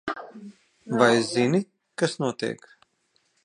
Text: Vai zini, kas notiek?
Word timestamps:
Vai 0.99 1.17
zini, 1.33 1.61
kas 1.97 2.13
notiek? 2.21 2.61